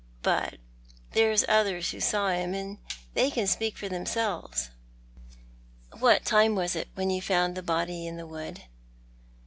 [0.23, 0.55] But
[1.11, 2.79] there's others who saw him, and
[3.13, 4.69] they can speak for theirselvcs.""
[5.99, 8.63] What time was it when you found the body in the wood?